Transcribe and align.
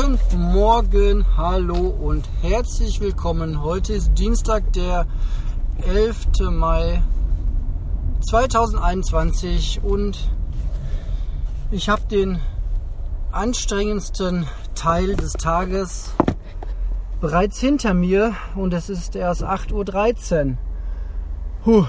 Guten 0.00 0.52
Morgen, 0.52 1.24
hallo 1.36 1.74
und 1.74 2.28
herzlich 2.40 3.00
willkommen. 3.00 3.64
Heute 3.64 3.94
ist 3.94 4.16
Dienstag, 4.16 4.72
der 4.72 5.06
11. 5.88 6.52
Mai 6.52 7.02
2021 8.20 9.80
und 9.82 10.30
ich 11.72 11.88
habe 11.88 12.02
den 12.08 12.38
anstrengendsten 13.32 14.46
Teil 14.76 15.16
des 15.16 15.32
Tages 15.32 16.12
bereits 17.20 17.58
hinter 17.58 17.92
mir 17.92 18.36
und 18.54 18.74
es 18.74 18.90
ist 18.90 19.16
erst 19.16 19.42
8.13 19.42 20.50
Uhr. 20.50 20.56
Puh. 21.64 21.86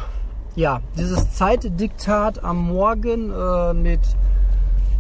Ja, 0.55 0.82
dieses 0.97 1.36
Zeitdiktat 1.36 2.43
am 2.43 2.69
Morgen 2.69 3.32
äh, 3.32 3.75
mit 3.75 4.01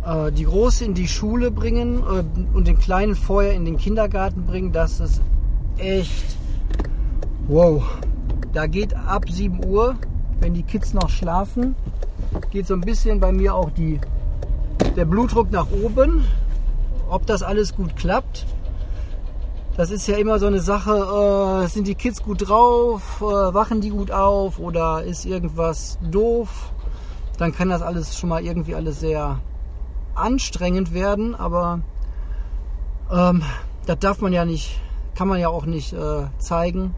äh, 0.05 0.31
die 0.31 0.45
Große 0.45 0.85
in 0.85 0.93
die 0.93 1.07
Schule 1.07 1.51
bringen 1.51 1.99
äh, 1.99 2.23
und 2.55 2.67
den 2.67 2.79
Kleinen 2.79 3.15
vorher 3.15 3.53
in 3.53 3.65
den 3.65 3.77
Kindergarten 3.77 4.45
bringen, 4.45 4.71
das 4.71 4.99
ist 4.99 5.21
echt 5.77 6.37
wow. 7.47 7.83
Da 8.53 8.67
geht 8.67 8.95
ab 8.95 9.25
7 9.29 9.63
Uhr, 9.65 9.95
wenn 10.39 10.53
die 10.53 10.63
Kids 10.63 10.93
noch 10.93 11.09
schlafen, 11.09 11.75
geht 12.51 12.67
so 12.67 12.73
ein 12.73 12.81
bisschen 12.81 13.19
bei 13.19 13.31
mir 13.31 13.53
auch 13.53 13.69
die, 13.71 13.99
der 14.95 15.05
Blutdruck 15.05 15.51
nach 15.51 15.67
oben. 15.71 16.25
Ob 17.09 17.25
das 17.25 17.41
alles 17.41 17.75
gut 17.75 17.95
klappt, 17.95 18.45
das 19.77 19.91
ist 19.91 20.07
ja 20.07 20.17
immer 20.17 20.39
so 20.39 20.45
eine 20.45 20.59
Sache, 20.59 21.63
äh, 21.63 21.67
sind 21.67 21.87
die 21.87 21.95
Kids 21.95 22.21
gut 22.21 22.49
drauf, 22.49 23.21
äh, 23.21 23.23
wachen 23.23 23.81
die 23.81 23.89
gut 23.89 24.11
auf 24.11 24.59
oder 24.59 25.03
ist 25.03 25.25
irgendwas 25.25 25.97
doof, 26.11 26.71
dann 27.37 27.53
kann 27.53 27.69
das 27.69 27.81
alles 27.81 28.17
schon 28.17 28.29
mal 28.29 28.43
irgendwie 28.43 28.75
alles 28.75 28.99
sehr 28.99 29.39
anstrengend 30.19 30.93
werden, 30.93 31.35
aber 31.35 31.81
ähm, 33.11 33.43
das 33.85 33.99
darf 33.99 34.21
man 34.21 34.33
ja 34.33 34.45
nicht, 34.45 34.79
kann 35.15 35.27
man 35.27 35.39
ja 35.39 35.49
auch 35.49 35.65
nicht 35.65 35.93
äh, 35.93 36.27
zeigen. 36.37 36.93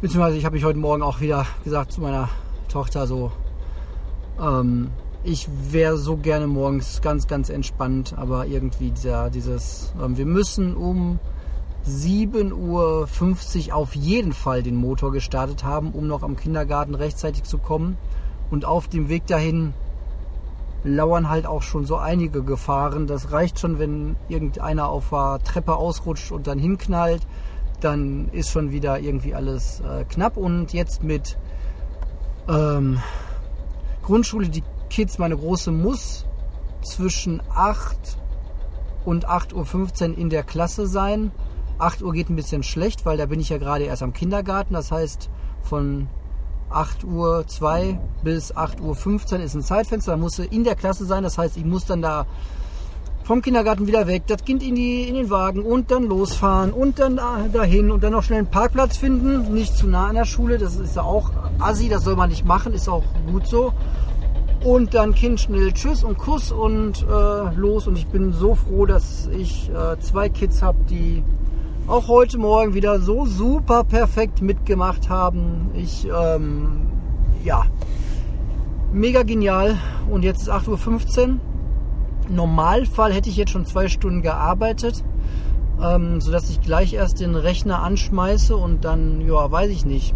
Beziehungsweise 0.00 0.36
ich 0.36 0.44
habe 0.44 0.54
mich 0.54 0.64
heute 0.64 0.78
Morgen 0.78 1.02
auch 1.02 1.20
wieder 1.20 1.46
gesagt 1.64 1.92
zu 1.92 2.00
meiner 2.00 2.28
Tochter 2.68 3.06
so, 3.06 3.32
ähm, 4.40 4.90
ich 5.24 5.48
wäre 5.70 5.96
so 5.96 6.16
gerne 6.16 6.46
morgens 6.46 7.00
ganz, 7.00 7.28
ganz 7.28 7.48
entspannt, 7.48 8.14
aber 8.16 8.46
irgendwie 8.46 8.90
dieser, 8.90 9.30
dieses, 9.30 9.92
ähm, 10.02 10.16
wir 10.16 10.26
müssen 10.26 10.74
um 10.74 11.20
7.50 11.86 13.68
Uhr 13.68 13.74
auf 13.74 13.94
jeden 13.94 14.32
Fall 14.32 14.62
den 14.62 14.76
Motor 14.76 15.12
gestartet 15.12 15.64
haben, 15.64 15.92
um 15.92 16.06
noch 16.06 16.22
am 16.22 16.36
Kindergarten 16.36 16.94
rechtzeitig 16.94 17.44
zu 17.44 17.58
kommen. 17.58 17.96
Und 18.50 18.64
auf 18.64 18.86
dem 18.88 19.08
Weg 19.08 19.26
dahin 19.26 19.74
lauern 20.84 21.28
halt 21.28 21.46
auch 21.46 21.62
schon 21.62 21.84
so 21.84 21.96
einige 21.96 22.42
Gefahren. 22.42 23.06
Das 23.06 23.32
reicht 23.32 23.58
schon, 23.58 23.78
wenn 23.78 24.16
irgendeiner 24.28 24.88
auf 24.88 25.10
der 25.10 25.38
Treppe 25.44 25.76
ausrutscht 25.76 26.32
und 26.32 26.46
dann 26.46 26.58
hinknallt, 26.58 27.26
dann 27.80 28.28
ist 28.32 28.50
schon 28.50 28.70
wieder 28.70 28.98
irgendwie 29.00 29.34
alles 29.34 29.80
äh, 29.80 30.04
knapp. 30.04 30.36
Und 30.36 30.72
jetzt 30.72 31.02
mit 31.02 31.38
ähm, 32.48 33.00
Grundschule, 34.02 34.48
die 34.48 34.64
Kids, 34.90 35.18
meine 35.18 35.36
Große 35.36 35.70
muss 35.70 36.26
zwischen 36.82 37.40
8 37.54 38.18
und 39.04 39.28
8.15 39.28 40.10
Uhr 40.10 40.18
in 40.18 40.30
der 40.30 40.42
Klasse 40.42 40.86
sein. 40.86 41.32
8 41.78 42.02
Uhr 42.02 42.12
geht 42.12 42.28
ein 42.28 42.36
bisschen 42.36 42.62
schlecht, 42.62 43.06
weil 43.06 43.16
da 43.16 43.26
bin 43.26 43.40
ich 43.40 43.48
ja 43.48 43.58
gerade 43.58 43.84
erst 43.84 44.02
am 44.02 44.12
Kindergarten. 44.12 44.74
Das 44.74 44.92
heißt, 44.92 45.30
von 45.62 46.08
8 46.74 47.04
Uhr 47.04 47.44
2 47.46 47.98
bis 48.22 48.56
8 48.56 48.80
Uhr 48.80 48.94
15 48.94 49.40
ist 49.40 49.54
ein 49.54 49.62
Zeitfenster, 49.62 50.12
da 50.12 50.16
muss 50.16 50.36
sie 50.36 50.46
in 50.46 50.64
der 50.64 50.74
Klasse 50.74 51.04
sein. 51.04 51.22
Das 51.22 51.38
heißt, 51.38 51.56
ich 51.56 51.64
muss 51.64 51.86
dann 51.86 52.02
da 52.02 52.26
vom 53.24 53.40
Kindergarten 53.40 53.86
wieder 53.86 54.06
weg, 54.06 54.24
das 54.26 54.44
Kind 54.44 54.62
in, 54.62 54.74
die, 54.74 55.08
in 55.08 55.14
den 55.14 55.30
Wagen 55.30 55.62
und 55.62 55.90
dann 55.90 56.04
losfahren 56.04 56.72
und 56.72 56.98
dann 56.98 57.20
dahin 57.52 57.90
und 57.90 58.02
dann 58.02 58.12
noch 58.12 58.22
schnell 58.22 58.40
einen 58.40 58.50
Parkplatz 58.50 58.96
finden. 58.96 59.54
Nicht 59.54 59.76
zu 59.76 59.86
nah 59.86 60.08
an 60.08 60.16
der 60.16 60.24
Schule, 60.24 60.58
das 60.58 60.76
ist 60.76 60.96
ja 60.96 61.02
auch 61.02 61.30
assi, 61.60 61.88
das 61.88 62.04
soll 62.04 62.16
man 62.16 62.30
nicht 62.30 62.44
machen, 62.44 62.72
ist 62.72 62.88
auch 62.88 63.04
gut 63.30 63.46
so. 63.46 63.72
Und 64.64 64.94
dann 64.94 65.14
Kind 65.14 65.40
schnell 65.40 65.72
Tschüss 65.72 66.04
und 66.04 66.18
Kuss 66.18 66.52
und 66.52 67.02
äh, 67.02 67.54
los. 67.56 67.88
Und 67.88 67.98
ich 67.98 68.06
bin 68.06 68.32
so 68.32 68.54
froh, 68.54 68.86
dass 68.86 69.28
ich 69.36 69.70
äh, 69.70 69.98
zwei 69.98 70.28
Kids 70.28 70.62
habe, 70.62 70.78
die 70.88 71.24
auch 71.86 72.08
heute 72.08 72.38
Morgen 72.38 72.74
wieder 72.74 73.00
so 73.00 73.26
super 73.26 73.84
perfekt 73.84 74.40
mitgemacht 74.40 75.08
haben. 75.08 75.70
Ich, 75.74 76.06
ähm, 76.06 76.86
ja, 77.44 77.64
mega 78.92 79.22
genial. 79.22 79.76
Und 80.10 80.22
jetzt 80.22 80.42
ist 80.42 80.50
8.15 80.50 81.28
Uhr. 81.28 81.40
Normalfall 82.28 83.12
hätte 83.12 83.28
ich 83.28 83.36
jetzt 83.36 83.50
schon 83.50 83.66
zwei 83.66 83.88
Stunden 83.88 84.22
gearbeitet, 84.22 85.04
ähm, 85.82 86.20
sodass 86.20 86.48
ich 86.50 86.60
gleich 86.60 86.94
erst 86.94 87.20
den 87.20 87.34
Rechner 87.34 87.82
anschmeiße 87.82 88.56
und 88.56 88.84
dann, 88.84 89.20
ja, 89.20 89.50
weiß 89.50 89.70
ich 89.70 89.84
nicht, 89.84 90.14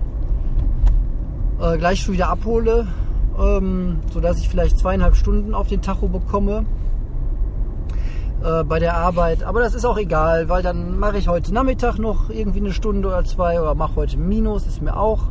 äh, 1.61 1.77
gleich 1.79 2.01
schon 2.01 2.15
wieder 2.15 2.29
abhole, 2.29 2.87
ähm, 3.39 3.99
sodass 4.13 4.39
ich 4.39 4.49
vielleicht 4.49 4.79
zweieinhalb 4.79 5.17
Stunden 5.17 5.53
auf 5.53 5.67
den 5.67 5.83
Tacho 5.83 6.07
bekomme 6.07 6.65
äh, 8.47 8.65
bei 8.65 8.79
der 8.79 8.97
Arbeit. 8.97 9.43
Aber 9.43 9.61
das 9.61 9.75
ist 9.75 9.85
auch 9.85 9.99
egal, 9.99 10.49
weil 10.49 10.63
dann 10.63 10.99
mache 10.99 11.19
ich 11.19 11.29
heute 11.29 11.53
Nachmittag 11.53 11.99
noch 11.99 12.31
irgendwie 12.31 12.61
eine 12.61 12.73
Stunde 12.73 13.09
oder 13.09 13.25
zwei 13.25 13.61
oder 13.61 13.75
mache 13.75 13.97
heute 13.97 14.17
Minus, 14.19 14.67
ist 14.67 14.81
mir 14.81 14.97
auch 14.97 15.31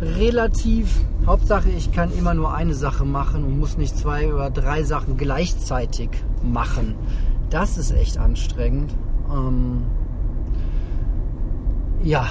relativ. 0.00 1.04
Hauptsache, 1.26 1.68
ich 1.68 1.92
kann 1.92 2.10
immer 2.16 2.32
nur 2.32 2.54
eine 2.54 2.74
Sache 2.74 3.04
machen 3.04 3.44
und 3.44 3.58
muss 3.58 3.76
nicht 3.76 3.96
zwei 3.96 4.32
oder 4.32 4.50
drei 4.50 4.82
Sachen 4.82 5.18
gleichzeitig 5.18 6.08
machen. 6.42 6.94
Das 7.50 7.76
ist 7.76 7.90
echt 7.90 8.16
anstrengend. 8.16 8.94
Ähm 9.30 9.82
ja, 12.02 12.26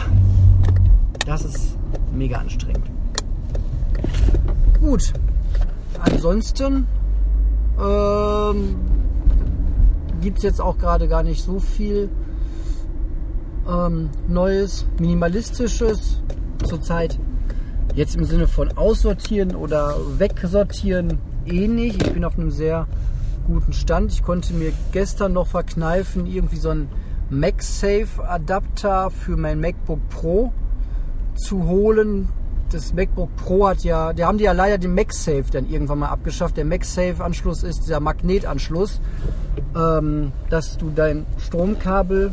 das 1.27 1.45
ist 1.45 1.77
mega 2.11 2.37
anstrengend. 2.37 2.89
Gut, 4.81 5.13
ansonsten 5.99 6.87
ähm, 7.79 8.06
gibt 10.27 10.39
es 10.39 10.43
jetzt 10.43 10.59
auch 10.59 10.77
gerade 10.77 11.07
gar 11.07 11.23
nicht 11.23 11.41
so 11.41 11.57
viel 11.57 12.09
ähm, 13.65 14.09
Neues, 14.27 14.85
Minimalistisches 14.99 16.21
zurzeit. 16.65 17.17
Jetzt 17.95 18.17
im 18.17 18.25
Sinne 18.25 18.45
von 18.45 18.77
aussortieren 18.77 19.55
oder 19.55 19.95
wegsortieren 20.17 21.19
eh 21.45 21.69
nicht. 21.69 22.05
Ich 22.05 22.11
bin 22.11 22.25
auf 22.25 22.37
einem 22.37 22.51
sehr 22.51 22.87
guten 23.47 23.71
Stand. 23.71 24.11
Ich 24.11 24.21
konnte 24.21 24.53
mir 24.53 24.73
gestern 24.91 25.31
noch 25.31 25.47
verkneifen, 25.47 26.25
irgendwie 26.25 26.57
so 26.57 26.71
einen 26.71 26.89
MagSafe-Adapter 27.29 29.09
für 29.09 29.37
mein 29.37 29.61
MacBook 29.61 30.09
Pro 30.09 30.51
zu 31.35 31.67
holen. 31.67 32.27
Das 32.71 32.93
MacBook 32.93 33.29
Pro 33.37 33.67
hat 33.67 33.83
ja, 33.83 34.11
die 34.13 34.25
haben 34.25 34.37
die 34.37 34.43
ja 34.43 34.51
leider 34.51 34.77
den 34.77 34.93
MagSafe 34.93 35.45
dann 35.51 35.69
irgendwann 35.69 35.99
mal 35.99 36.09
abgeschafft. 36.09 36.57
Der 36.57 36.65
MagSafe-Anschluss 36.65 37.63
ist 37.63 37.83
dieser 37.83 37.99
Magnetanschluss 37.99 38.99
ähm, 39.75 40.31
dass 40.49 40.77
du 40.77 40.91
dein 40.95 41.25
Stromkabel 41.37 42.31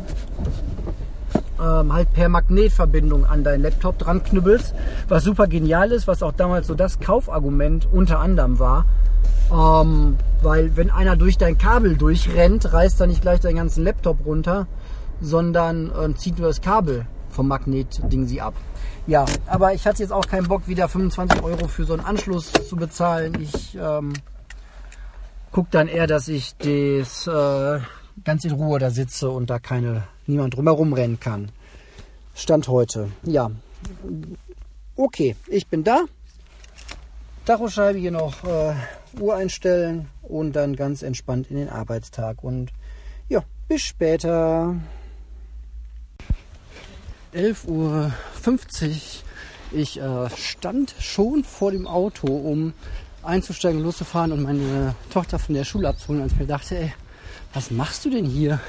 ähm, 1.61 1.93
halt 1.93 2.11
per 2.13 2.29
Magnetverbindung 2.29 3.25
an 3.25 3.43
deinen 3.43 3.63
Laptop 3.63 3.97
dran 3.97 4.23
knüppelst, 4.23 4.73
was 5.07 5.23
super 5.23 5.47
genial 5.47 5.91
ist, 5.91 6.07
was 6.07 6.23
auch 6.23 6.33
damals 6.33 6.67
so 6.67 6.75
das 6.75 6.99
Kaufargument 6.99 7.87
unter 7.91 8.19
anderem 8.19 8.59
war. 8.59 8.85
Ähm, 9.51 10.17
weil 10.41 10.75
wenn 10.75 10.89
einer 10.89 11.15
durch 11.15 11.37
dein 11.37 11.57
Kabel 11.57 11.97
durchrennt, 11.97 12.71
reißt 12.73 12.99
er 12.99 13.07
nicht 13.07 13.21
gleich 13.21 13.39
deinen 13.39 13.57
ganzen 13.57 13.83
Laptop 13.83 14.25
runter, 14.25 14.67
sondern 15.21 15.91
äh, 15.91 16.13
zieht 16.15 16.39
nur 16.39 16.47
das 16.47 16.61
Kabel 16.61 17.05
vom 17.35 17.47
Magnetding 17.47 18.25
sie 18.25 18.41
ab. 18.41 18.55
Ja, 19.05 19.25
aber 19.45 19.73
ich 19.73 19.85
hatte 19.85 20.01
jetzt 20.01 20.11
auch 20.11 20.25
keinen 20.25 20.47
Bock, 20.47 20.67
wieder 20.67 20.87
25 20.87 21.43
Euro 21.43 21.67
für 21.67 21.83
so 21.85 21.93
einen 21.93 22.05
Anschluss 22.05 22.51
zu 22.51 22.75
bezahlen. 22.75 23.39
Ich 23.39 23.77
ähm, 23.79 24.13
gucke 25.51 25.67
dann 25.69 25.87
eher, 25.87 26.07
dass 26.07 26.27
ich 26.27 26.55
das 26.57 27.27
äh, 27.27 27.79
ganz 28.23 28.45
in 28.45 28.51
Ruhe 28.51 28.79
da 28.79 28.89
sitze 28.89 29.29
und 29.29 29.49
da 29.49 29.59
keine 29.59 30.03
niemand 30.25 30.55
drumherum 30.55 30.93
rennen 30.93 31.19
kann. 31.19 31.51
Stand 32.33 32.67
heute. 32.67 33.09
Ja. 33.23 33.51
Okay, 34.95 35.35
ich 35.47 35.67
bin 35.67 35.83
da. 35.83 36.05
Tachoscheibe 37.45 37.99
hier 37.99 38.11
noch 38.11 38.43
äh, 38.43 38.73
Uhr 39.19 39.35
einstellen 39.35 40.07
und 40.23 40.53
dann 40.53 40.75
ganz 40.75 41.03
entspannt 41.03 41.51
in 41.51 41.57
den 41.57 41.69
Arbeitstag. 41.69 42.43
Und 42.43 42.71
ja, 43.29 43.43
bis 43.67 43.81
später. 43.81 44.75
11.50 47.35 47.67
Uhr. 47.67 48.11
Ich 49.71 49.99
äh, 49.99 50.29
stand 50.37 50.95
schon 50.99 51.43
vor 51.43 51.71
dem 51.71 51.85
Auto, 51.85 52.27
um 52.27 52.73
einzusteigen, 53.23 53.81
loszufahren 53.81 54.31
und 54.31 54.41
meine 54.43 54.95
Tochter 55.09 55.37
von 55.37 55.53
der 55.53 55.65
Schule 55.65 55.89
abzuholen, 55.89 56.21
als 56.21 56.31
ich 56.31 56.39
mir 56.39 56.45
dachte, 56.45 56.77
ey, 56.77 56.93
was 57.53 57.71
machst 57.71 58.05
du 58.05 58.09
denn 58.09 58.25
hier? 58.25 58.61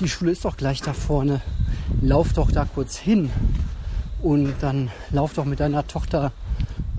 Die 0.00 0.08
Schule 0.08 0.32
ist 0.32 0.44
doch 0.44 0.56
gleich 0.56 0.82
da 0.82 0.92
vorne. 0.92 1.40
Lauf 2.02 2.34
doch 2.34 2.50
da 2.52 2.66
kurz 2.66 2.96
hin 2.96 3.30
und 4.22 4.54
dann 4.60 4.90
lauf 5.10 5.32
doch 5.32 5.46
mit 5.46 5.60
deiner 5.60 5.86
Tochter 5.86 6.32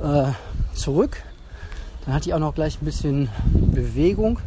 äh, 0.01 0.31
zurück. 0.74 1.22
Dann 2.06 2.16
hatte 2.16 2.30
ich 2.30 2.34
auch 2.34 2.40
noch 2.40 2.56
gleich 2.56 2.81
ein 2.81 2.86
bisschen 2.86 3.30
Bewegung. 3.51 4.40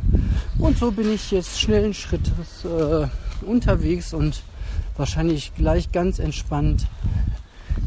Und 0.59 0.79
so 0.79 0.91
bin 0.91 1.13
ich 1.13 1.31
jetzt 1.31 1.61
schnellen 1.61 1.95
Schrittes 1.95 2.65
äh, 2.65 3.07
unterwegs 3.45 4.13
und 4.13 4.43
wahrscheinlich 4.99 5.55
gleich 5.55 5.93
ganz 5.93 6.19
entspannt 6.19 6.87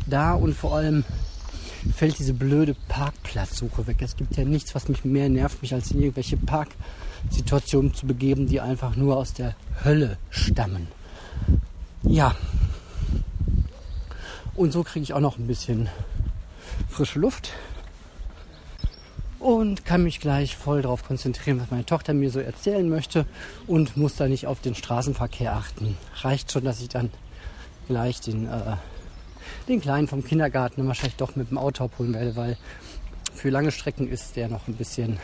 da 0.08 0.34
und 0.34 0.56
vor 0.56 0.76
allem 0.76 1.04
fällt 1.96 2.20
diese 2.20 2.34
blöde 2.34 2.76
Parkplatzsuche 2.88 3.88
weg. 3.88 3.98
Es 4.02 4.16
gibt 4.16 4.38
ja 4.38 4.46
nichts, 4.46 4.76
was 4.76 4.88
mich 4.88 5.04
mehr 5.04 5.30
nervt, 5.30 5.62
mich 5.62 5.74
als 5.74 5.92
in 5.92 6.02
irgendwelche 6.02 6.38
Parksituationen 6.38 7.94
zu 7.94 8.06
begeben, 8.06 8.48
die 8.48 8.62
einfach 8.62 8.96
nur 8.96 9.18
aus 9.18 9.34
der 9.34 9.56
Hölle 9.84 10.18
stammen. 10.30 10.88
Ja. 12.04 12.36
Und 14.56 14.74
so 14.74 14.84
kriege 14.84 15.04
ich 15.04 15.14
auch 15.14 15.20
noch 15.20 15.38
ein 15.38 15.48
bisschen 15.48 15.90
frische 16.90 17.20
Luft 17.20 17.52
und 19.42 19.86
kann 19.86 20.04
mich 20.04 20.20
gleich 20.20 20.56
voll 20.56 20.84
darauf 20.84 21.04
konzentrieren, 21.04 21.60
was 21.60 21.72
meine 21.72 21.86
Tochter 21.86 22.14
mir 22.14 22.30
so 22.30 22.40
erzählen 22.40 22.88
möchte 22.88 23.26
und 23.66 23.98
muss 23.98 24.16
da 24.16 24.28
nicht 24.28 24.46
auf 24.46 24.62
den 24.62 24.76
Straßenverkehr 24.76 25.54
achten. 25.54 25.98
Reicht 26.22 26.52
schon, 26.52 26.64
dass 26.64 26.80
ich 26.80 26.90
dann 26.90 27.10
gleich 27.88 28.22
den, 28.22 28.48
äh, 28.48 28.76
den 29.68 29.82
Kleinen 29.82 30.08
vom 30.08 30.24
Kindergarten 30.24 30.88
wahrscheinlich 30.88 31.16
doch 31.16 31.36
mit 31.36 31.50
dem 31.50 31.58
Auto 31.58 31.86
abholen 31.86 32.14
werde, 32.14 32.36
weil 32.36 32.58
für 33.34 33.50
lange 33.50 33.72
Strecken 33.72 34.08
ist 34.08 34.36
der 34.36 34.48
noch 34.48 34.68
ein 34.68 34.76
bisschen. 34.76 35.18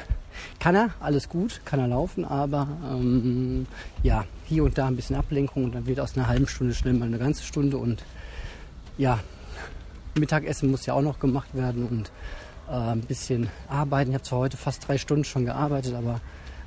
Kann 0.60 0.76
er, 0.76 0.90
alles 1.00 1.30
gut, 1.30 1.62
kann 1.66 1.80
er 1.80 1.88
laufen, 1.88 2.26
aber 2.26 2.68
ähm, 2.92 3.68
ja, 4.02 4.26
hier 4.46 4.64
und 4.64 4.78
da 4.78 4.88
ein 4.88 4.96
bisschen 4.96 5.16
Ablenkung 5.16 5.66
und 5.66 5.76
dann 5.76 5.86
wird 5.86 6.00
aus 6.00 6.16
einer 6.16 6.28
halben 6.28 6.48
Stunde 6.48 6.74
schnell 6.74 6.94
mal 6.94 7.06
eine 7.06 7.20
ganze 7.20 7.44
Stunde 7.44 7.78
und 7.78 8.04
ja, 8.98 9.20
Mittagessen 10.16 10.72
muss 10.72 10.86
ja 10.88 10.94
auch 10.94 11.02
noch 11.02 11.20
gemacht 11.20 11.54
werden 11.54 11.88
und 11.88 12.12
äh, 12.68 12.72
ein 12.72 13.02
bisschen 13.02 13.50
arbeiten. 13.68 14.12
Ich 14.12 14.16
habe 14.16 14.24
zwar 14.24 14.40
heute 14.40 14.58
fast 14.58 14.88
drei 14.88 14.98
Stunden 14.98 15.24
schon 15.24 15.46
gearbeitet, 15.46 15.94
aber 15.94 16.22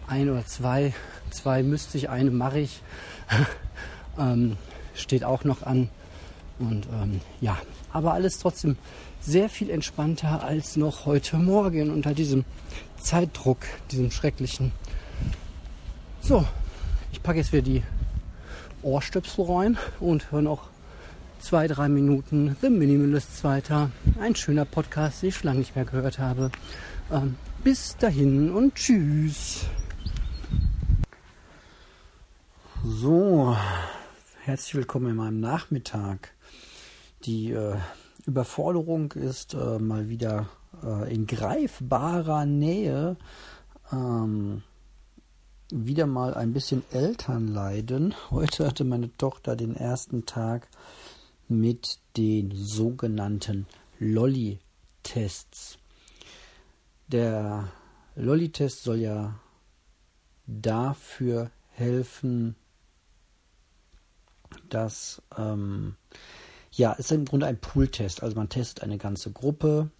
ein 0.06 0.28
oder 0.28 0.44
zwei, 0.46 0.92
zwei 1.30 1.62
müsste 1.62 1.98
ich, 1.98 2.08
eine 2.08 2.30
mache 2.30 2.60
ich. 2.60 2.82
ähm, 4.18 4.56
steht 4.94 5.24
auch 5.24 5.44
noch 5.44 5.62
an. 5.62 5.88
Und 6.58 6.86
ähm, 6.92 7.20
ja, 7.40 7.56
aber 7.92 8.12
alles 8.12 8.38
trotzdem 8.38 8.76
sehr 9.20 9.48
viel 9.48 9.70
entspannter 9.70 10.44
als 10.44 10.76
noch 10.76 11.06
heute 11.06 11.36
Morgen 11.36 11.90
unter 11.90 12.14
diesem 12.14 12.44
Zeitdruck, 12.98 13.58
diesem 13.90 14.10
schrecklichen. 14.10 14.72
So, 16.20 16.46
ich 17.12 17.22
packe 17.22 17.38
jetzt 17.38 17.52
wieder 17.52 17.62
die 17.62 17.82
Ohrstöpsel 18.82 19.44
rein 19.44 19.78
und 20.00 20.30
höre 20.32 20.42
noch 20.42 20.68
zwei, 21.40 21.66
drei 21.66 21.88
Minuten 21.88 22.56
The 22.60 22.68
Minimalist 22.68 23.42
weiter. 23.44 23.90
Ein 24.20 24.36
schöner 24.36 24.66
Podcast, 24.66 25.22
den 25.22 25.30
ich 25.30 25.42
lange 25.42 25.60
nicht 25.60 25.74
mehr 25.74 25.86
gehört 25.86 26.18
habe. 26.18 26.50
Ähm, 27.10 27.36
bis 27.64 27.96
dahin 27.96 28.50
und 28.52 28.74
tschüss. 28.74 29.64
So, 32.84 33.56
herzlich 34.42 34.74
willkommen 34.74 35.10
in 35.10 35.16
meinem 35.16 35.40
Nachmittag. 35.40 36.32
Die 37.24 37.52
äh, 37.52 37.76
Überforderung 38.26 39.12
ist 39.12 39.54
äh, 39.54 39.78
mal 39.78 40.08
wieder 40.08 40.46
äh, 40.84 41.12
in 41.12 41.26
greifbarer 41.26 42.44
Nähe. 42.44 43.16
Ähm, 43.92 44.62
wieder 45.72 46.06
mal 46.06 46.34
ein 46.34 46.52
bisschen 46.52 46.82
Elternleiden. 46.90 48.14
Heute 48.30 48.66
hatte 48.66 48.84
meine 48.84 49.16
Tochter 49.16 49.56
den 49.56 49.74
ersten 49.76 50.26
Tag 50.26 50.68
mit 51.50 51.98
den 52.16 52.52
sogenannten 52.54 53.66
Lolli-Tests. 53.98 55.78
Der 57.08 57.72
Lolli-Test 58.14 58.84
soll 58.84 58.98
ja 58.98 59.40
dafür 60.46 61.50
helfen, 61.70 62.54
dass 64.68 65.22
ähm, 65.36 65.96
ja, 66.72 66.92
es 66.92 67.06
ist 67.06 67.12
im 67.12 67.24
Grunde 67.24 67.46
ein 67.46 67.60
Pool-Test. 67.60 68.22
Also 68.22 68.36
man 68.36 68.48
testet 68.48 68.82
eine 68.84 68.98
ganze 68.98 69.32
Gruppe 69.32 69.90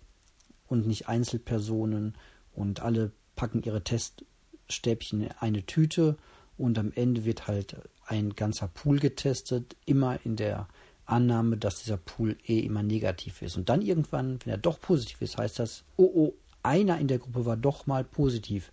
und 0.69 0.87
nicht 0.87 1.09
Einzelpersonen 1.09 2.17
und 2.53 2.81
alle 2.81 3.13
packen 3.35 3.63
ihre 3.63 3.83
Teststäbchen 3.83 5.23
in 5.23 5.33
eine 5.33 5.67
Tüte 5.67 6.17
und 6.57 6.79
am 6.79 6.93
Ende 6.93 7.25
wird 7.25 7.49
halt 7.49 7.77
ein 8.07 8.35
ganzer 8.35 8.69
Pool 8.69 8.99
getestet, 8.99 9.77
immer 9.87 10.25
in 10.25 10.37
der 10.37 10.69
Annahme, 11.11 11.57
dass 11.57 11.83
dieser 11.83 11.97
Pool 11.97 12.37
eh 12.47 12.61
immer 12.61 12.83
negativ 12.83 13.43
ist. 13.43 13.57
Und 13.57 13.69
dann 13.69 13.83
irgendwann, 13.83 14.39
wenn 14.45 14.53
er 14.53 14.59
doch 14.59 14.81
positiv 14.81 15.21
ist, 15.23 15.39
heißt 15.39 15.59
das, 15.59 15.85
oh 15.97 16.11
oh, 16.15 16.35
einer 16.63 16.99
in 16.99 17.09
der 17.09 17.19
Gruppe 17.19 17.47
war 17.47 17.57
doch 17.57 17.87
mal 17.87 18.05
positiv. 18.05 18.73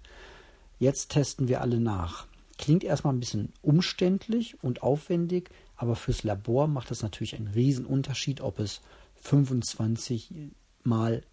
Jetzt 0.80 1.10
testen 1.10 1.48
wir 1.48 1.62
alle 1.62 1.80
nach. 1.80 2.28
Klingt 2.58 2.84
erstmal 2.84 3.14
ein 3.14 3.20
bisschen 3.20 3.54
umständlich 3.62 4.62
und 4.64 4.84
aufwendig, 4.84 5.50
aber 5.76 5.96
fürs 5.96 6.24
Labor 6.24 6.68
macht 6.68 6.92
das 6.92 7.04
natürlich 7.04 7.36
einen 7.36 7.48
riesen 7.48 7.86
Unterschied, 7.86 8.42
ob 8.42 8.60
es 8.60 8.82
25 9.22 10.34
mal 10.84 11.24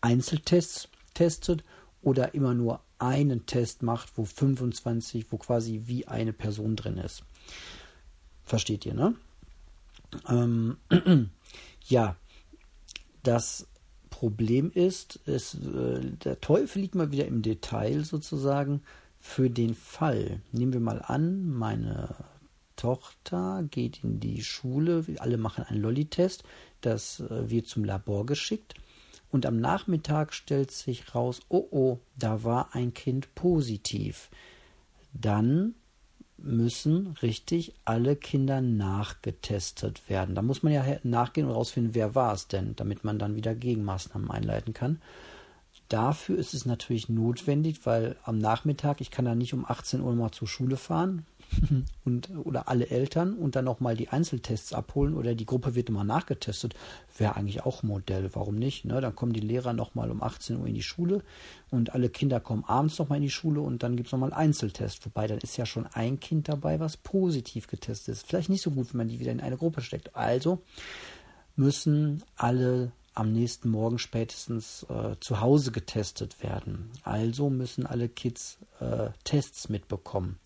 Einzeltests 0.00 0.88
testet 1.14 1.62
oder 2.02 2.34
immer 2.34 2.54
nur 2.54 2.80
einen 2.98 3.46
Test 3.46 3.82
macht, 3.82 4.16
wo 4.16 4.24
25, 4.24 5.26
wo 5.30 5.36
quasi 5.36 5.82
wie 5.86 6.06
eine 6.08 6.32
Person 6.32 6.76
drin 6.76 6.98
ist. 6.98 7.22
Versteht 8.44 8.86
ihr, 8.86 8.94
ne? 8.94 9.14
Ähm, 10.28 10.76
ja, 11.84 12.16
das 13.22 13.66
Problem 14.10 14.70
ist, 14.70 15.16
ist 15.26 15.54
äh, 15.54 16.00
der 16.24 16.40
Teufel 16.40 16.82
liegt 16.82 16.94
mal 16.94 17.12
wieder 17.12 17.26
im 17.26 17.42
Detail 17.42 18.04
sozusagen 18.04 18.82
für 19.18 19.50
den 19.50 19.74
Fall. 19.74 20.42
Nehmen 20.52 20.72
wir 20.72 20.80
mal 20.80 21.02
an, 21.02 21.50
meine 21.50 22.14
Tochter 22.76 23.64
geht 23.70 24.02
in 24.02 24.20
die 24.20 24.42
Schule, 24.42 25.04
alle 25.18 25.38
machen 25.38 25.64
einen 25.64 25.80
Lolli-Test, 25.80 26.42
das 26.80 27.20
äh, 27.20 27.50
wird 27.50 27.66
zum 27.66 27.84
Labor 27.84 28.26
geschickt 28.26 28.74
und 29.30 29.46
am 29.46 29.58
Nachmittag 29.58 30.34
stellt 30.34 30.70
sich 30.70 31.14
raus, 31.14 31.40
oh 31.48 31.66
oh, 31.70 31.98
da 32.16 32.44
war 32.44 32.74
ein 32.74 32.92
Kind 32.92 33.34
positiv. 33.34 34.30
Dann 35.14 35.74
müssen 36.42 37.14
richtig 37.22 37.74
alle 37.84 38.16
Kinder 38.16 38.60
nachgetestet 38.60 40.08
werden. 40.08 40.34
Da 40.34 40.42
muss 40.42 40.62
man 40.62 40.72
ja 40.72 40.84
nachgehen 41.02 41.46
und 41.46 41.52
herausfinden, 41.52 41.94
wer 41.94 42.14
war 42.14 42.34
es 42.34 42.48
denn, 42.48 42.74
damit 42.76 43.04
man 43.04 43.18
dann 43.18 43.36
wieder 43.36 43.54
Gegenmaßnahmen 43.54 44.30
einleiten 44.30 44.74
kann. 44.74 45.00
Dafür 45.88 46.38
ist 46.38 46.54
es 46.54 46.64
natürlich 46.64 47.08
notwendig, 47.08 47.84
weil 47.84 48.16
am 48.24 48.38
Nachmittag, 48.38 49.00
ich 49.00 49.10
kann 49.10 49.26
da 49.26 49.34
nicht 49.34 49.52
um 49.52 49.66
18 49.66 50.00
Uhr 50.00 50.14
mal 50.14 50.32
zur 50.32 50.48
Schule 50.48 50.76
fahren, 50.76 51.26
und, 52.04 52.30
oder 52.44 52.68
alle 52.68 52.88
Eltern 52.88 53.34
und 53.34 53.56
dann 53.56 53.64
nochmal 53.64 53.96
die 53.96 54.08
Einzeltests 54.08 54.72
abholen 54.72 55.14
oder 55.14 55.34
die 55.34 55.46
Gruppe 55.46 55.74
wird 55.74 55.88
immer 55.88 56.04
nachgetestet, 56.04 56.74
wäre 57.16 57.36
eigentlich 57.36 57.64
auch 57.64 57.82
ein 57.82 57.88
Modell. 57.88 58.30
Warum 58.34 58.56
nicht? 58.56 58.84
Ne? 58.84 59.00
Dann 59.00 59.14
kommen 59.14 59.32
die 59.32 59.40
Lehrer 59.40 59.72
nochmal 59.72 60.10
um 60.10 60.22
18 60.22 60.58
Uhr 60.58 60.66
in 60.66 60.74
die 60.74 60.82
Schule 60.82 61.22
und 61.70 61.94
alle 61.94 62.08
Kinder 62.08 62.40
kommen 62.40 62.64
abends 62.66 62.98
nochmal 62.98 63.18
in 63.18 63.24
die 63.24 63.30
Schule 63.30 63.60
und 63.60 63.82
dann 63.82 63.96
gibt 63.96 64.08
es 64.08 64.12
nochmal 64.12 64.32
Einzeltest. 64.32 65.04
Wobei 65.04 65.26
dann 65.26 65.38
ist 65.38 65.56
ja 65.56 65.66
schon 65.66 65.86
ein 65.86 66.20
Kind 66.20 66.48
dabei, 66.48 66.80
was 66.80 66.96
positiv 66.96 67.66
getestet 67.66 68.14
ist. 68.14 68.26
Vielleicht 68.26 68.48
nicht 68.48 68.62
so 68.62 68.70
gut, 68.70 68.92
wenn 68.92 68.98
man 68.98 69.08
die 69.08 69.20
wieder 69.20 69.32
in 69.32 69.40
eine 69.40 69.56
Gruppe 69.56 69.80
steckt. 69.80 70.14
Also 70.16 70.62
müssen 71.56 72.22
alle 72.36 72.92
am 73.14 73.32
nächsten 73.32 73.68
Morgen 73.68 73.98
spätestens 73.98 74.86
äh, 74.88 75.16
zu 75.20 75.40
Hause 75.40 75.70
getestet 75.70 76.42
werden. 76.42 76.90
Also 77.02 77.50
müssen 77.50 77.86
alle 77.86 78.08
Kids 78.08 78.58
äh, 78.80 79.10
Tests 79.24 79.68
mitbekommen. 79.68 80.38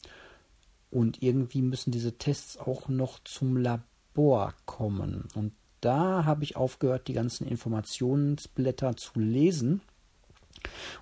Und 0.91 1.23
irgendwie 1.23 1.63
müssen 1.63 1.91
diese 1.91 2.17
Tests 2.17 2.57
auch 2.57 2.89
noch 2.89 3.19
zum 3.25 3.57
Labor 3.57 4.55
kommen. 4.65 5.25
Und 5.35 5.53
da 5.81 6.25
habe 6.25 6.45
ich 6.45 6.57
aufgehört, 6.57 7.09
die 7.09 7.13
ganzen 7.13 7.47
Informationsblätter 7.47 8.97
zu 8.97 9.19
lesen 9.19 9.81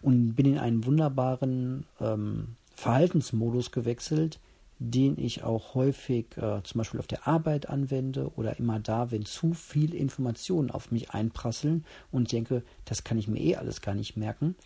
und 0.02 0.34
bin 0.34 0.46
in 0.46 0.58
einen 0.58 0.84
wunderbaren 0.84 1.86
ähm, 2.00 2.56
Verhaltensmodus 2.74 3.70
gewechselt, 3.70 4.40
den 4.78 5.18
ich 5.18 5.44
auch 5.44 5.74
häufig 5.74 6.36
äh, 6.36 6.62
zum 6.62 6.78
Beispiel 6.78 7.00
auf 7.00 7.06
der 7.06 7.26
Arbeit 7.26 7.68
anwende 7.68 8.30
oder 8.34 8.58
immer 8.58 8.80
da, 8.80 9.10
wenn 9.10 9.24
zu 9.24 9.54
viel 9.54 9.94
Informationen 9.94 10.70
auf 10.70 10.90
mich 10.90 11.10
einprasseln 11.10 11.84
und 12.10 12.32
denke, 12.32 12.62
das 12.84 13.04
kann 13.04 13.18
ich 13.18 13.28
mir 13.28 13.40
eh 13.40 13.56
alles 13.56 13.80
gar 13.80 13.94
nicht 13.94 14.16
merken, 14.16 14.56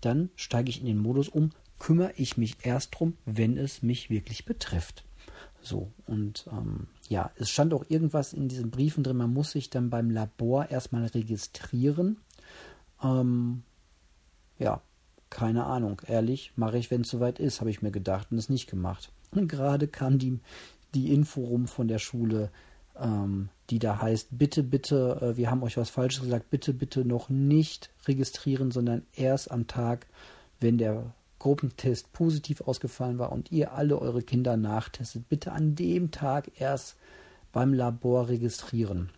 dann 0.00 0.30
steige 0.36 0.70
ich 0.70 0.80
in 0.80 0.86
den 0.86 0.98
Modus 0.98 1.28
um, 1.28 1.50
kümmere 1.78 2.12
ich 2.16 2.36
mich 2.36 2.56
erst 2.62 2.98
drum, 2.98 3.16
wenn 3.24 3.56
es 3.56 3.82
mich 3.82 4.10
wirklich 4.10 4.44
betrifft. 4.44 5.04
So, 5.60 5.90
und 6.06 6.46
ähm, 6.52 6.86
ja, 7.08 7.30
es 7.36 7.50
stand 7.50 7.74
auch 7.74 7.84
irgendwas 7.88 8.32
in 8.32 8.48
diesen 8.48 8.70
Briefen 8.70 9.02
drin, 9.02 9.16
man 9.16 9.32
muss 9.32 9.50
sich 9.50 9.70
dann 9.70 9.90
beim 9.90 10.10
Labor 10.10 10.70
erstmal 10.70 11.06
registrieren. 11.06 12.18
Ähm, 13.02 13.62
ja, 14.58 14.80
keine 15.30 15.66
Ahnung, 15.66 16.00
ehrlich, 16.06 16.52
mache 16.56 16.78
ich, 16.78 16.90
wenn 16.90 17.02
es 17.02 17.10
soweit 17.10 17.38
ist, 17.38 17.60
habe 17.60 17.70
ich 17.70 17.82
mir 17.82 17.90
gedacht 17.90 18.28
und 18.30 18.38
es 18.38 18.48
nicht 18.48 18.68
gemacht. 18.68 19.10
Und 19.30 19.48
gerade 19.48 19.88
kam 19.88 20.18
die, 20.18 20.38
die 20.94 21.12
Info 21.12 21.44
rum 21.44 21.66
von 21.66 21.88
der 21.88 21.98
Schule, 21.98 22.50
ähm, 22.98 23.48
die 23.70 23.78
da 23.78 24.00
heißt, 24.00 24.28
bitte, 24.30 24.62
bitte, 24.62 25.18
äh, 25.20 25.36
wir 25.36 25.50
haben 25.50 25.62
euch 25.62 25.76
was 25.76 25.90
Falsches 25.90 26.22
gesagt, 26.22 26.50
bitte, 26.50 26.72
bitte 26.72 27.04
noch 27.04 27.28
nicht 27.28 27.90
registrieren, 28.06 28.70
sondern 28.70 29.02
erst 29.14 29.50
am 29.50 29.66
Tag, 29.66 30.06
wenn 30.60 30.78
der 30.78 31.14
Gruppentest 31.38 32.12
positiv 32.12 32.62
ausgefallen 32.62 33.18
war 33.18 33.32
und 33.32 33.52
ihr 33.52 33.72
alle 33.72 33.98
eure 33.98 34.22
Kinder 34.22 34.56
nachtestet, 34.56 35.28
bitte 35.28 35.52
an 35.52 35.74
dem 35.74 36.10
Tag 36.10 36.50
erst 36.60 36.96
beim 37.52 37.72
Labor 37.72 38.28
registrieren. 38.28 39.10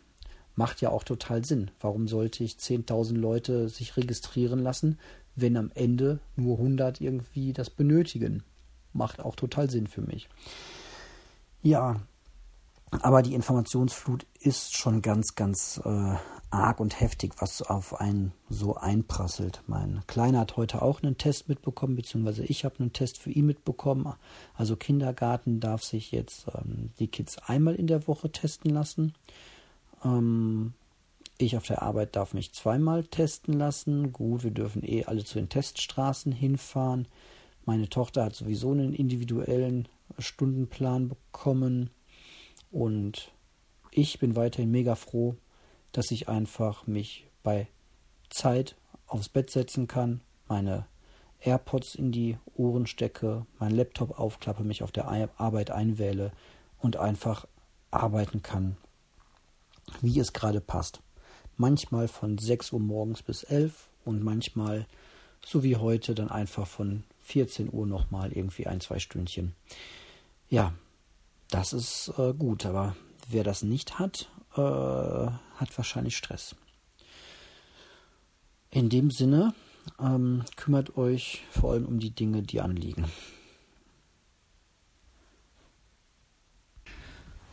Macht 0.55 0.81
ja 0.81 0.91
auch 0.91 1.05
total 1.05 1.45
Sinn. 1.45 1.71
Warum 1.81 2.09
sollte 2.09 2.45
ich 2.45 2.55
10.000 2.55 3.17
Leute 3.17 3.69
sich 3.69 3.97
registrieren 3.97 4.59
lassen, 4.59 4.99
wenn 5.37 5.57
am 5.57 5.71
Ende 5.75 6.21
nur 6.37 6.59
100 6.59 7.01
irgendwie 7.01 7.53
das 7.53 7.71
benötigen? 7.71 8.43
Macht 8.93 9.21
auch 9.21 9.37
total 9.37 9.71
Sinn 9.71 9.87
für 9.87 10.03
mich. 10.03 10.29
Ja, 11.63 12.01
aber 12.91 13.23
die 13.23 13.35
Informationsflut 13.35 14.27
ist 14.41 14.77
schon 14.77 15.01
ganz, 15.01 15.35
ganz 15.35 15.81
äh, 15.85 16.17
arg 16.51 16.81
und 16.81 17.01
heftig, 17.01 17.35
was 17.39 17.63
auf 17.63 18.01
einen 18.01 18.33
so 18.49 18.75
einprasselt. 18.75 19.63
Mein 19.67 20.03
Kleiner 20.07 20.41
hat 20.41 20.57
heute 20.57 20.83
auch 20.83 21.03
einen 21.03 21.17
Test 21.17 21.49
mitbekommen, 21.49 21.97
beziehungsweise 21.97 22.45
ich 22.45 22.65
habe 22.65 22.81
einen 22.81 22.93
Test 22.93 23.19
für 23.19 23.31
ihn 23.31 23.47
mitbekommen. 23.47 24.13
Also 24.55 24.77
Kindergarten 24.77 25.61
darf 25.61 25.85
sich 25.85 26.11
jetzt 26.11 26.47
ähm, 26.55 26.91
die 26.99 27.09
Kids 27.09 27.39
einmal 27.39 27.75
in 27.77 27.87
der 27.87 28.09
Woche 28.09 28.33
testen 28.33 28.71
lassen. 28.71 29.15
Ähm, 30.05 30.75
ich 31.39 31.57
auf 31.57 31.67
der 31.67 31.83
Arbeit 31.83 32.17
darf 32.17 32.35
mich 32.35 32.53
zweimal 32.53 33.05
testen 33.05 33.55
lassen. 33.55 34.13
Gut, 34.13 34.45
wir 34.45 34.51
dürfen 34.51 34.83
eh 34.85 35.05
alle 35.05 35.25
zu 35.25 35.39
den 35.39 35.49
Teststraßen 35.49 36.33
hinfahren. 36.33 37.07
Meine 37.65 37.89
Tochter 37.89 38.25
hat 38.25 38.35
sowieso 38.35 38.73
einen 38.73 38.93
individuellen 38.93 39.89
Stundenplan 40.19 41.09
bekommen. 41.09 41.91
Und 42.71 43.33
ich 43.91 44.19
bin 44.19 44.37
weiterhin 44.37 44.71
mega 44.71 44.95
froh, 44.97 45.37
dass 45.93 46.11
ich 46.11 46.29
einfach 46.29 46.87
mich 46.87 47.27
bei 47.43 47.69
Zeit 48.29 48.77
aufs 49.07 49.29
Bett 49.29 49.51
setzen 49.51 49.87
kann, 49.87 50.21
meine 50.49 50.87
AirPods 51.41 51.95
in 51.95 52.13
die 52.13 52.39
Ohren 52.55 52.87
stecke, 52.87 53.47
meinen 53.59 53.75
Laptop 53.77 54.19
aufklappe, 54.19 54.63
mich 54.63 54.83
auf 54.83 54.93
der 54.93 55.09
Arbeit 55.09 55.71
einwähle 55.71 56.33
und 56.79 56.97
einfach 56.97 57.47
arbeiten 57.91 58.43
kann, 58.43 58.77
wie 60.01 60.19
es 60.19 60.33
gerade 60.33 60.61
passt. 60.61 61.01
Manchmal 61.57 62.09
von 62.09 62.39
6 62.39 62.73
Uhr 62.73 62.81
morgens 62.81 63.23
bis 63.23 63.43
11 63.43 63.89
und 64.05 64.23
manchmal, 64.23 64.87
so 65.45 65.63
wie 65.63 65.77
heute, 65.77 66.15
dann 66.15 66.31
einfach 66.31 66.67
von 66.67 67.05
14 67.23 67.73
Uhr 67.73 67.87
nochmal 67.87 68.33
irgendwie 68.33 68.67
ein, 68.67 68.81
zwei 68.81 68.99
Stündchen. 68.99 69.55
Ja, 70.49 70.73
das 71.49 71.73
ist 71.73 72.13
äh, 72.19 72.33
gut, 72.33 72.67
aber 72.67 72.97
wer 73.29 73.45
das 73.45 73.63
nicht 73.63 73.99
hat, 73.99 74.31
äh, 74.61 75.61
hat 75.61 75.77
wahrscheinlich 75.77 76.17
Stress. 76.17 76.55
In 78.71 78.89
dem 78.89 79.11
Sinne, 79.11 79.55
ähm, 79.99 80.45
kümmert 80.57 80.97
euch 80.97 81.43
vor 81.51 81.73
allem 81.73 81.87
um 81.87 81.99
die 81.99 82.11
Dinge, 82.11 82.43
die 82.43 82.61
anliegen. 82.61 83.07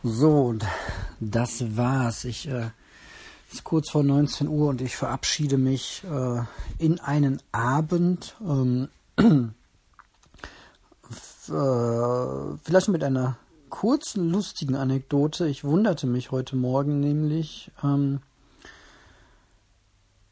So, 0.02 0.54
das 1.18 1.76
war's. 1.76 2.24
Ich 2.24 2.48
äh, 2.48 2.70
ist 3.50 3.64
kurz 3.64 3.90
vor 3.90 4.04
19 4.04 4.46
Uhr 4.46 4.68
und 4.68 4.80
ich 4.80 4.94
verabschiede 4.96 5.58
mich 5.58 6.02
äh, 6.04 6.42
in 6.78 7.00
einen 7.00 7.42
Abend. 7.50 8.36
Ähm, 8.40 8.88
äh, 9.18 9.52
vielleicht 12.62 12.88
mit 12.88 13.02
einer 13.02 13.36
kurzen, 13.68 14.30
lustigen 14.30 14.74
Anekdote. 14.74 15.48
Ich 15.48 15.64
wunderte 15.64 16.06
mich 16.06 16.30
heute 16.30 16.56
Morgen 16.56 17.00
nämlich, 17.00 17.70
ähm, 17.82 18.20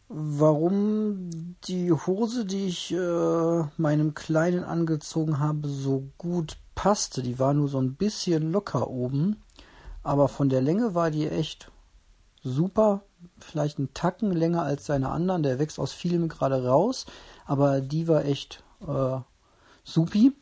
warum 0.08 1.56
die 1.64 1.92
Hose, 1.92 2.44
die 2.44 2.66
ich 2.66 2.92
äh, 2.92 3.64
meinem 3.76 4.14
Kleinen 4.14 4.64
angezogen 4.64 5.38
habe, 5.38 5.68
so 5.68 6.08
gut 6.18 6.56
passte. 6.74 7.22
Die 7.22 7.38
war 7.38 7.54
nur 7.54 7.68
so 7.68 7.78
ein 7.78 7.94
bisschen 7.94 8.52
locker 8.52 8.88
oben, 8.88 9.42
aber 10.02 10.28
von 10.28 10.48
der 10.48 10.62
Länge 10.62 10.94
war 10.94 11.10
die 11.10 11.28
echt 11.28 11.70
super. 12.42 13.02
Vielleicht 13.38 13.78
einen 13.78 13.92
Tacken 13.94 14.30
länger 14.30 14.62
als 14.62 14.86
seine 14.86 15.10
anderen. 15.10 15.42
Der 15.42 15.58
wächst 15.58 15.80
aus 15.80 15.92
vielem 15.92 16.28
gerade 16.28 16.64
raus, 16.64 17.06
aber 17.44 17.80
die 17.80 18.06
war 18.06 18.24
echt 18.24 18.62
äh, 18.86 19.18
supi. 19.82 20.32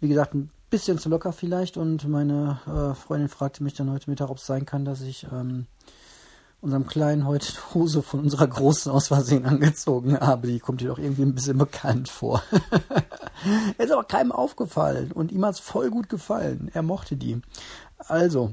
Wie 0.00 0.08
gesagt, 0.08 0.34
ein 0.34 0.50
bisschen 0.70 0.98
zu 0.98 1.08
locker 1.08 1.32
vielleicht 1.32 1.76
und 1.76 2.08
meine 2.08 2.60
äh, 2.66 2.94
Freundin 2.94 3.28
fragte 3.28 3.62
mich 3.62 3.74
dann 3.74 3.90
heute 3.90 4.08
Mittag, 4.08 4.30
ob 4.30 4.38
es 4.38 4.46
sein 4.46 4.64
kann, 4.64 4.84
dass 4.84 5.00
ich 5.00 5.26
ähm, 5.32 5.66
unserem 6.60 6.86
Kleinen 6.86 7.26
heute 7.26 7.52
Hose 7.74 8.02
von 8.02 8.20
unserer 8.20 8.46
Großen 8.46 8.92
aus 8.92 9.08
Versehen 9.08 9.46
angezogen 9.46 10.18
habe. 10.18 10.46
Die 10.46 10.60
kommt 10.60 10.80
ihr 10.82 10.88
doch 10.88 10.98
irgendwie 10.98 11.22
ein 11.22 11.34
bisschen 11.34 11.58
bekannt 11.58 12.08
vor. 12.08 12.42
ist 13.78 13.90
aber 13.90 14.04
keinem 14.04 14.32
aufgefallen 14.32 15.10
und 15.12 15.32
ihm 15.32 15.44
hat 15.44 15.54
es 15.54 15.60
voll 15.60 15.90
gut 15.90 16.08
gefallen. 16.08 16.70
Er 16.72 16.82
mochte 16.82 17.16
die. 17.16 17.40
Also, 17.98 18.52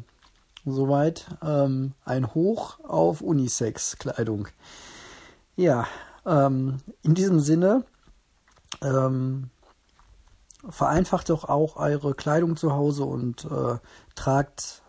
soweit 0.65 1.25
ähm, 1.43 1.93
ein 2.03 2.33
Hoch 2.33 2.79
auf 2.83 3.21
Unisex-Kleidung. 3.21 4.47
Ja, 5.55 5.87
ähm, 6.25 6.77
in 7.03 7.13
diesem 7.13 7.39
Sinne, 7.39 7.83
ähm, 8.81 9.49
vereinfacht 10.69 11.29
doch 11.29 11.45
auch 11.45 11.75
eure 11.77 12.13
Kleidung 12.13 12.57
zu 12.57 12.73
Hause 12.73 13.05
und 13.05 13.45
äh, 13.45 13.77
tragt, 14.15 14.83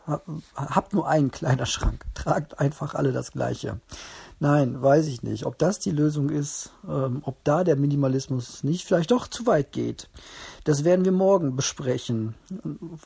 habt 0.55 0.93
nur 0.93 1.09
einen 1.09 1.31
Kleiderschrank, 1.31 2.05
tragt 2.15 2.59
einfach 2.59 2.95
alle 2.95 3.13
das 3.13 3.33
Gleiche. 3.33 3.81
Nein, 4.41 4.81
weiß 4.81 5.07
ich 5.07 5.23
nicht, 5.23 5.47
ob 5.47 5.59
das 5.59 5.81
die 5.81 5.91
Lösung 5.91 6.31
ist, 6.31 6.73
ähm, 6.89 7.23
ob 7.25 7.43
da 7.43 7.65
der 7.65 7.77
Minimalismus 7.77 8.63
nicht 8.63 8.85
vielleicht 8.85 9.11
doch 9.11 9.27
zu 9.27 9.47
weit 9.47 9.73
geht. 9.73 10.09
Das 10.65 10.85
werden 10.85 11.05
wir 11.05 11.13
morgen 11.13 11.57
besprechen 11.57 12.35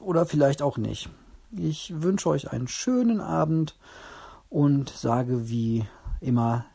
oder 0.01 0.27
vielleicht 0.27 0.61
auch 0.61 0.77
nicht. 0.77 1.09
Ich 1.57 1.93
wünsche 1.97 2.29
euch 2.29 2.53
einen 2.53 2.69
schönen 2.69 3.21
Abend 3.21 3.77
und 4.51 4.91
sage 4.91 5.49
wie 5.49 5.87
immer 6.21 6.67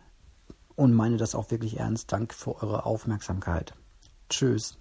und 0.75 0.93
meine 0.93 1.17
das 1.17 1.35
auch 1.35 1.51
wirklich 1.51 1.79
ernst. 1.79 2.11
Danke 2.11 2.35
für 2.35 2.55
eure 2.61 2.85
Aufmerksamkeit. 2.85 3.73
Tschüss. 4.29 4.77